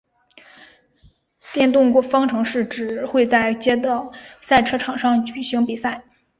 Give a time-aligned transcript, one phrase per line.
[1.53, 6.03] 电动方程式只会在街道赛车场上举行比赛。